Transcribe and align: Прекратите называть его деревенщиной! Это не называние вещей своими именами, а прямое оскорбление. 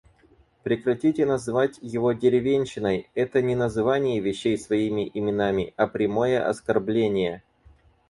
Прекратите 0.63 1.27
называть 1.27 1.77
его 1.79 2.13
деревенщиной! 2.13 3.11
Это 3.13 3.43
не 3.43 3.53
называние 3.53 4.19
вещей 4.19 4.57
своими 4.57 5.11
именами, 5.13 5.75
а 5.77 5.85
прямое 5.85 6.43
оскорбление. 6.49 7.43